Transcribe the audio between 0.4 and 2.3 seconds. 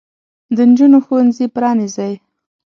د نجونو ښوونځي پرانیزئ.